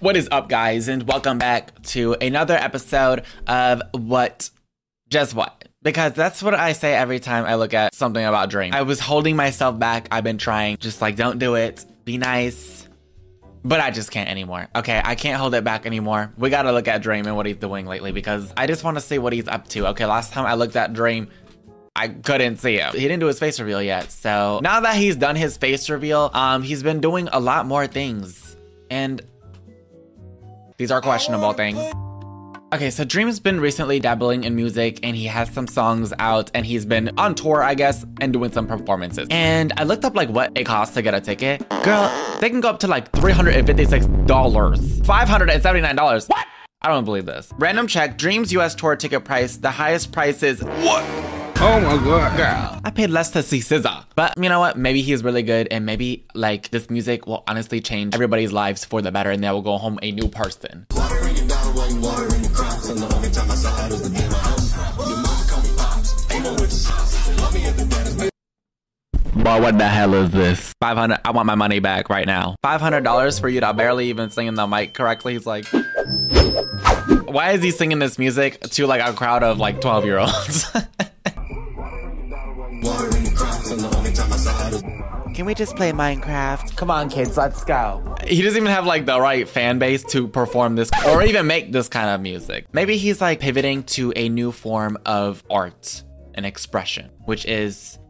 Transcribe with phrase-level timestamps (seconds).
[0.00, 4.48] What is up, guys, and welcome back to another episode of What
[5.08, 5.64] Just What?
[5.82, 8.74] Because that's what I say every time I look at something about Dream.
[8.74, 10.06] I was holding myself back.
[10.12, 12.86] I've been trying, just like, don't do it, be nice.
[13.64, 14.68] But I just can't anymore.
[14.76, 16.32] Okay, I can't hold it back anymore.
[16.38, 19.18] We gotta look at Dream and what he's doing lately because I just wanna see
[19.18, 19.88] what he's up to.
[19.88, 21.28] Okay, last time I looked at Dream,
[21.96, 22.92] I couldn't see him.
[22.92, 24.12] He didn't do his face reveal yet.
[24.12, 27.88] So now that he's done his face reveal, um, he's been doing a lot more
[27.88, 28.56] things.
[28.90, 29.20] And
[30.78, 31.78] these are questionable things.
[32.72, 36.66] Okay, so Dream's been recently dabbling in music and he has some songs out and
[36.66, 39.26] he's been on tour, I guess, and doing some performances.
[39.30, 41.66] And I looked up like what it costs to get a ticket.
[41.82, 44.26] Girl, they can go up to like $356.
[44.26, 46.28] $579.
[46.28, 46.46] What?
[46.82, 47.52] I don't believe this.
[47.58, 51.27] Random check, Dream's US tour ticket price, the highest price is what?
[51.60, 52.36] Oh my god.
[52.36, 54.04] Girl, I paid less to see SZA.
[54.14, 54.78] But you know what?
[54.78, 59.02] Maybe he's really good and maybe like this music will honestly change everybody's lives for
[59.02, 60.86] the better and they will go home a new person.
[69.34, 70.72] Boy, what the hell is this?
[70.80, 72.54] 500 I want my money back right now.
[72.64, 75.32] $500 for you to barely even sing in the mic correctly.
[75.32, 75.66] He's like
[77.24, 80.70] Why is he singing this music to like a crowd of like 12 year olds?
[85.38, 86.74] Can we just play Minecraft?
[86.74, 88.16] Come on, kids, let's go.
[88.26, 91.70] He doesn't even have like the right fan base to perform this or even make
[91.70, 92.66] this kind of music.
[92.72, 96.02] Maybe he's like pivoting to a new form of art
[96.34, 98.00] and expression, which is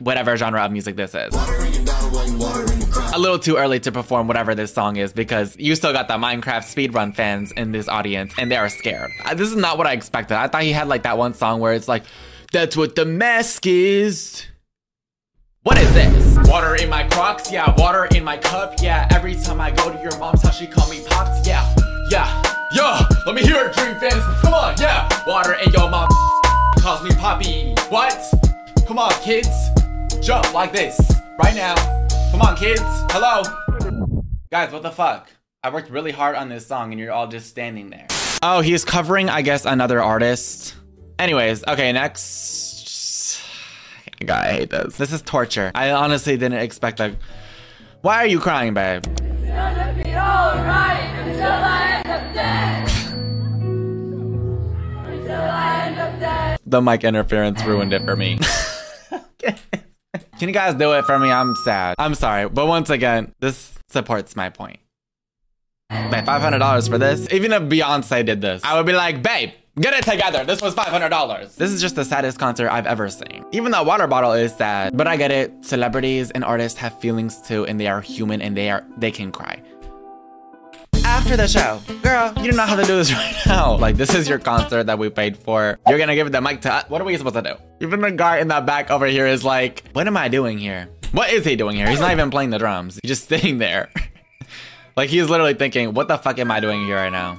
[0.00, 1.32] whatever genre of music this is.
[1.34, 6.18] A little too early to perform whatever this song is because you still got the
[6.18, 9.10] Minecraft speedrun fans in this audience and they are scared.
[9.24, 10.36] Uh, This is not what I expected.
[10.36, 12.04] I thought he had like that one song where it's like,
[12.52, 14.44] that's what the mask is.
[15.62, 16.31] What is this?
[16.52, 17.74] Water in my crocs, yeah.
[17.78, 19.08] Water in my cup, yeah.
[19.10, 21.66] Every time I go to your mom's house, she call me pops, yeah.
[22.10, 22.42] Yeah,
[22.74, 23.08] yeah.
[23.24, 24.22] Let me hear it, Dream fans.
[24.42, 25.08] Come on, yeah.
[25.26, 26.10] Water in your mom
[26.78, 27.74] calls me Poppy.
[27.88, 28.22] What?
[28.86, 29.48] Come on, kids.
[30.20, 31.00] Jump like this
[31.42, 31.74] right now.
[32.30, 32.82] Come on, kids.
[32.84, 33.42] Hello.
[34.50, 35.30] Guys, what the fuck?
[35.62, 38.08] I worked really hard on this song and you're all just standing there.
[38.42, 40.74] Oh, he's covering, I guess, another artist.
[41.18, 42.81] Anyways, okay, next.
[44.22, 44.96] God, I hate this.
[44.96, 45.70] This is torture.
[45.74, 47.14] I honestly didn't expect that.
[48.02, 49.04] Why are you crying, babe?
[49.04, 52.88] gonna be alright until I end up dead.
[55.06, 56.58] until I end up dead.
[56.66, 58.38] The mic interference ruined it for me.
[59.38, 61.30] Can you guys do it for me?
[61.30, 61.94] I'm sad.
[61.98, 62.48] I'm sorry.
[62.48, 64.80] But once again, this supports my point.
[65.90, 67.30] Babe, $500 for this?
[67.32, 69.50] Even if Beyonce did this, I would be like, babe,
[69.80, 70.44] get it together.
[70.44, 71.56] This was $500.
[71.56, 73.44] This is just the saddest concert I've ever seen.
[73.52, 75.52] Even that water bottle is sad, but I get it.
[75.64, 79.32] Celebrities and artists have feelings too, and they are human and they are they can
[79.32, 79.62] cry.
[81.04, 83.76] After the show, girl, you do not have to do this right now.
[83.76, 85.78] Like, this is your concert that we paid for.
[85.88, 86.84] You're gonna give the mic to us.
[86.88, 87.54] What are we supposed to do?
[87.80, 90.88] Even the guy in the back over here is like, what am I doing here?
[91.12, 91.88] What is he doing here?
[91.88, 92.98] He's not even playing the drums.
[93.02, 93.90] He's just sitting there.
[94.96, 97.36] like, he's literally thinking, what the fuck am I doing here right now?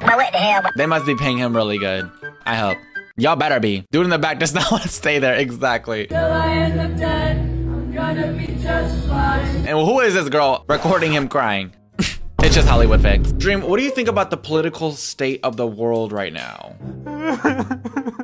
[0.78, 2.10] They must be paying him really good.
[2.46, 2.78] I hope.
[3.16, 3.86] Y'all better be.
[3.92, 5.36] Dude in the back does not want to stay there.
[5.36, 6.08] Exactly.
[6.08, 9.68] Till I end up dead, I'm gonna be just fine.
[9.68, 11.74] And who is this girl recording him crying?
[12.00, 13.32] it's just Hollywood fix.
[13.34, 16.76] Dream, what do you think about the political state of the world right now?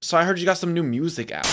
[0.00, 1.46] so I heard you got some new music out.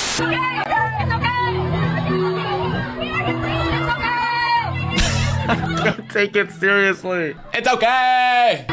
[5.84, 7.36] Don't take it seriously.
[7.54, 8.66] It's okay.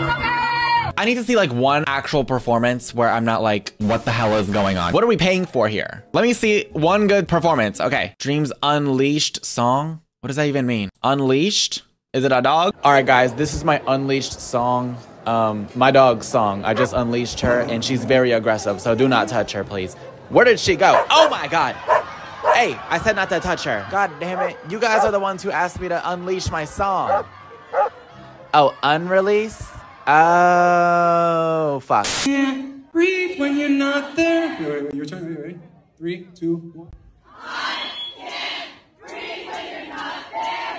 [1.00, 4.36] I need to see like one actual performance where I'm not like, what the hell
[4.36, 4.92] is going on?
[4.92, 6.04] What are we paying for here?
[6.12, 7.80] Let me see one good performance.
[7.80, 8.14] Okay.
[8.18, 10.02] Dreams Unleashed song.
[10.20, 10.90] What does that even mean?
[11.02, 11.84] Unleashed?
[12.12, 12.74] Is it a dog?
[12.84, 14.98] All right, guys, this is my Unleashed song.
[15.24, 16.66] Um, my dog's song.
[16.66, 19.94] I just unleashed her and she's very aggressive, so do not touch her, please.
[20.28, 21.06] Where did she go?
[21.08, 21.76] Oh my god.
[22.52, 23.86] Hey, I said not to touch her.
[23.90, 24.58] God damn it.
[24.68, 27.24] You guys are the ones who asked me to unleash my song.
[28.52, 29.79] Oh, unrelease?
[30.12, 32.04] Oh, fuck.
[32.24, 34.58] Can't breathe when you're not there.
[34.58, 35.24] Wait, wait, wait, your turn.
[35.36, 35.58] Wait, wait.
[35.98, 36.88] Three, two, one.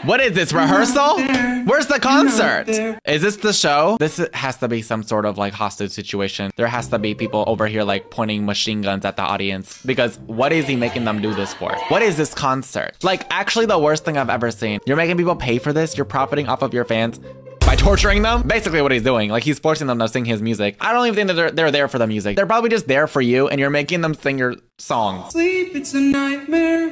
[0.04, 1.20] What is this rehearsal?
[1.66, 2.68] Where's the concert?
[3.06, 3.98] Is this the show?
[4.00, 6.50] This has to be some sort of like hostage situation.
[6.56, 10.18] There has to be people over here like pointing machine guns at the audience because
[10.26, 11.76] what is he making them do this for?
[11.90, 12.98] What is this concert?
[13.04, 14.80] Like actually the worst thing I've ever seen.
[14.88, 15.96] You're making people pay for this.
[15.96, 17.20] You're profiting off of your fans
[17.66, 18.44] by torturing them.
[18.48, 19.30] Basically what he's doing.
[19.30, 20.76] Like he's forcing them to sing his music.
[20.80, 22.36] I don't even think that they're, they're there for the music.
[22.36, 25.32] They're probably just there for you and you're making them sing your songs.
[25.32, 26.90] Sleep, it's a nightmare.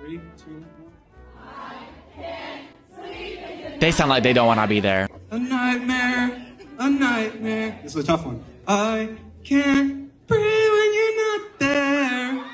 [0.00, 0.64] Three, two,
[2.16, 3.78] one.
[3.78, 5.08] They sound like they don't want to be there.
[5.30, 6.46] a nightmare,
[6.78, 7.78] a nightmare.
[7.82, 8.44] This is a tough one.
[8.66, 9.08] I
[9.44, 12.44] can't breathe when you're not there.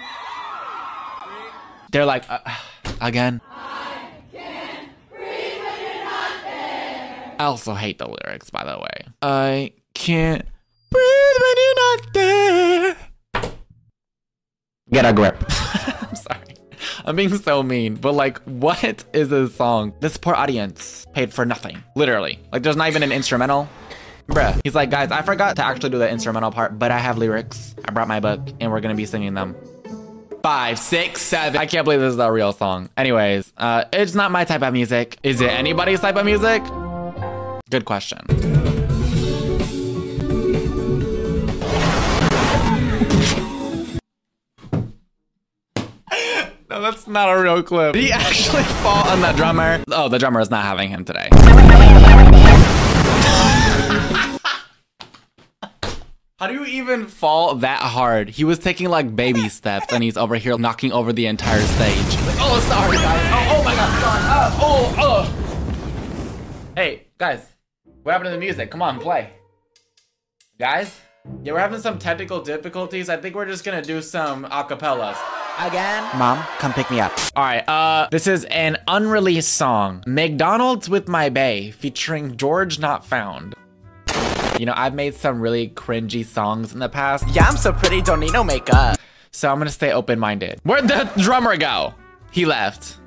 [1.91, 2.39] They're like, uh,
[3.01, 3.41] again.
[7.39, 9.13] I also hate the lyrics, by the way.
[9.23, 10.45] I can't
[10.91, 12.97] breathe when you're not there.
[14.91, 15.37] Get a grip.
[16.03, 16.57] I'm sorry.
[17.05, 19.93] I'm being so mean, but like, what is this song?
[20.01, 21.83] This poor audience paid for nothing.
[21.95, 22.41] Literally.
[22.53, 23.69] Like, there's not even an instrumental.
[24.29, 24.61] Bruh.
[24.65, 27.75] He's like, guys, I forgot to actually do the instrumental part, but I have lyrics.
[27.85, 29.57] I brought my book, and we're gonna be singing them.
[30.43, 31.61] Five, six, seven.
[31.61, 32.91] I can't believe this is a real song.
[32.97, 35.19] Anyways, uh, it's not my type of music.
[35.23, 36.63] Is it anybody's type of music?
[37.71, 38.21] Good question.
[46.71, 47.95] No, that's not a real clip.
[47.95, 49.83] Did he actually fall on that drummer?
[49.91, 51.29] Oh, the drummer is not having him today.
[56.39, 58.29] How do you even fall that hard?
[58.29, 61.99] He was taking like baby steps and he's over here knocking over the entire stage.
[62.39, 63.31] oh, sorry, guys.
[63.33, 64.23] Oh, oh my god.
[64.31, 66.73] Uh, oh, oh.
[66.77, 67.58] Hey, guys.
[68.09, 68.71] What happened to the music?
[68.71, 69.29] Come on, play.
[70.59, 70.99] Guys?
[71.43, 73.11] Yeah, we're having some technical difficulties.
[73.11, 75.19] I think we're just gonna do some acapellas.
[75.59, 76.03] Again?
[76.17, 77.13] Mom, come pick me up.
[77.37, 80.03] Alright, uh, this is an unreleased song.
[80.07, 83.55] McDonald's with My Bae, featuring George Not Found.
[84.59, 87.29] You know, I've made some really cringy songs in the past.
[87.35, 88.97] Yeah, I'm so pretty, don't need no makeup.
[89.33, 90.61] So I'm gonna stay open-minded.
[90.63, 91.93] Where'd the drummer go?
[92.31, 93.01] He left.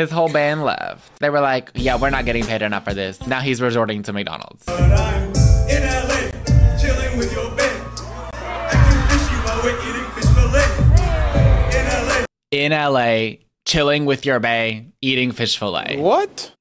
[0.00, 1.18] His whole band left.
[1.18, 3.20] They were like, yeah, we're not getting paid enough for this.
[3.26, 4.64] Now he's resorting to McDonald's.
[4.64, 5.24] But I'm
[5.68, 6.30] in LA,
[6.80, 7.82] chilling with your babe.
[8.32, 10.64] Acting fishy while we're eating fish fillet.
[11.76, 12.24] In LA.
[12.50, 15.98] In LA, chilling with your bae, eating fish fillet.
[15.98, 16.54] What?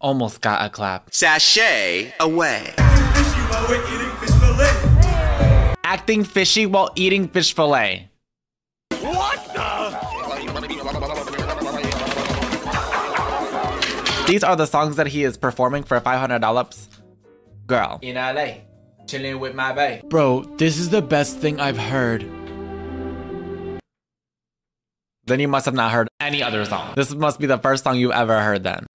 [0.00, 1.12] Almost got a clap.
[1.12, 2.72] Sashay away.
[2.76, 5.74] Fishy while we're eating fish fillet.
[5.82, 8.08] Acting fishy while eating fish fillet.
[14.32, 16.88] These are the songs that he is performing for $500.
[17.66, 17.98] Girl.
[18.00, 18.62] In LA,
[19.06, 20.00] chilling with my bae.
[20.08, 22.22] Bro, this is the best thing I've heard.
[25.26, 26.94] Then you must have not heard any other song.
[26.96, 28.86] This must be the first song you've ever heard then.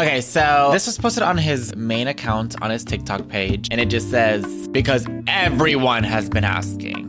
[0.00, 3.86] Okay, so this was posted on his main account on his TikTok page, and it
[3.86, 7.07] just says, because everyone has been asking.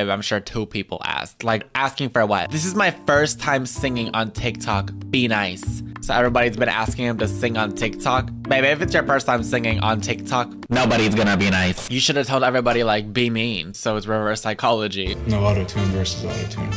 [0.00, 1.44] Baby, I'm sure two people asked.
[1.44, 2.50] Like, asking for what?
[2.50, 4.90] This is my first time singing on TikTok.
[5.10, 5.82] Be nice.
[6.00, 8.30] So everybody's been asking him to sing on TikTok.
[8.48, 11.90] Baby, if it's your first time singing on TikTok, nobody's gonna be nice.
[11.90, 13.74] You should have told everybody, like, be mean.
[13.74, 15.16] So it's reverse psychology.
[15.26, 16.70] No auto tune versus auto tune.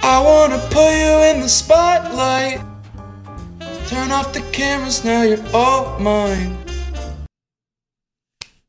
[0.00, 2.60] I wanna put you in the spotlight.
[3.88, 6.56] Turn off the cameras now, you're all mine.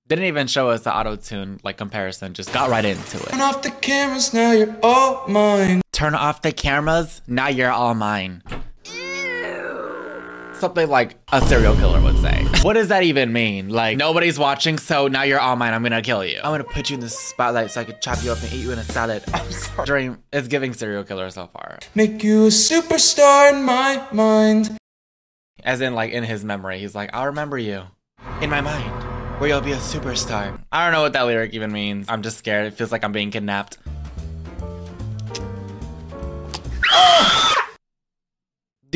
[0.07, 2.33] Didn't even show us the auto tune, like, comparison.
[2.33, 3.29] Just got right into it.
[3.29, 5.81] Turn off the cameras now, you're all mine.
[5.91, 8.41] Turn off the cameras, now you're all mine.
[10.53, 12.45] Something like a serial killer would say.
[12.61, 13.67] What does that even mean?
[13.67, 16.37] Like, nobody's watching, so now you're all mine, I'm gonna kill you.
[16.37, 18.63] I'm gonna put you in the spotlight so I could chop you up and eat
[18.63, 19.23] you in a salad.
[19.33, 19.85] I'm sorry.
[19.85, 21.79] Dream is giving serial killer so far.
[21.95, 24.77] Make you a superstar in my mind.
[25.65, 27.83] As in, like, in his memory, he's like, I'll remember you
[28.41, 28.91] in my mind,
[29.37, 30.59] where you'll be a superstar.
[30.71, 32.07] I don't know what that lyric even means.
[32.09, 32.65] I'm just scared.
[32.67, 33.77] It feels like I'm being kidnapped.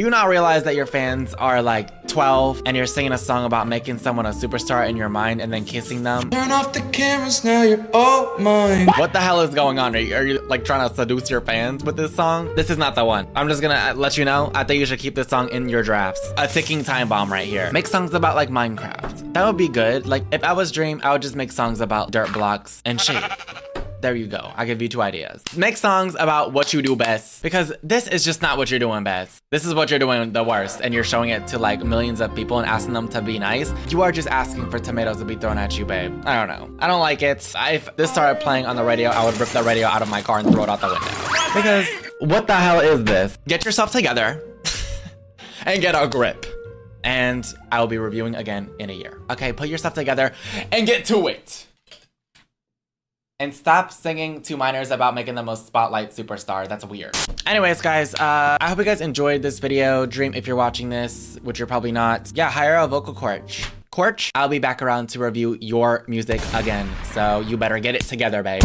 [0.01, 3.45] Do you not realize that your fans are like 12 and you're singing a song
[3.45, 6.31] about making someone a superstar in your mind and then kissing them?
[6.31, 8.87] Turn off the cameras now, you're all mine.
[8.97, 9.95] What the hell is going on?
[9.95, 12.51] Are you, are you like trying to seduce your fans with this song?
[12.55, 13.27] This is not the one.
[13.35, 14.49] I'm just gonna uh, let you know.
[14.55, 16.33] I think you should keep this song in your drafts.
[16.35, 17.71] A ticking time bomb right here.
[17.71, 19.33] Make songs about like Minecraft.
[19.33, 20.07] That would be good.
[20.07, 23.23] Like if I was Dream, I would just make songs about dirt blocks and shit.
[24.01, 24.51] There you go.
[24.55, 25.43] I give you two ideas.
[25.55, 29.03] Make songs about what you do best because this is just not what you're doing
[29.03, 29.43] best.
[29.51, 32.33] This is what you're doing the worst and you're showing it to like millions of
[32.33, 33.71] people and asking them to be nice.
[33.89, 36.19] You are just asking for tomatoes to be thrown at you, babe.
[36.25, 36.75] I don't know.
[36.79, 37.53] I don't like it.
[37.55, 40.23] If this started playing on the radio, I would rip the radio out of my
[40.23, 41.53] car and throw it out the window.
[41.53, 41.87] Because
[42.21, 43.37] what the hell is this?
[43.47, 44.43] Get yourself together
[45.67, 46.47] and get a grip.
[47.03, 49.21] And I will be reviewing again in a year.
[49.29, 50.33] Okay, put yourself together
[50.71, 51.67] and get to it.
[53.41, 56.67] And stop singing to minors about making them a spotlight superstar.
[56.67, 57.17] That's weird.
[57.47, 60.05] Anyways, guys, uh, I hope you guys enjoyed this video.
[60.05, 63.67] Dream, if you're watching this, which you're probably not, yeah, hire a vocal coach.
[63.89, 66.87] Coach, I'll be back around to review your music again.
[67.13, 68.61] So you better get it together, babe.